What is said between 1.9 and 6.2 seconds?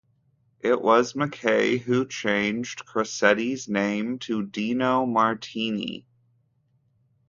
changed Crocetti's name to Dino Martini.